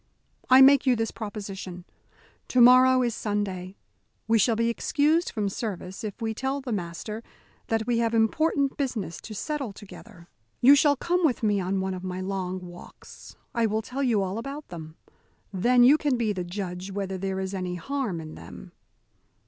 [0.49, 1.85] I make you this proposition.
[2.47, 3.77] To morrow is Sunday.
[4.27, 7.21] We shall be excused from service if we tell the master
[7.67, 10.27] that we have important business to settle together.
[10.59, 13.35] You shall come with me on one of my long walks.
[13.53, 14.95] I will tell you all about them.
[15.53, 18.71] Then you can be the judge whether there is any harm in them."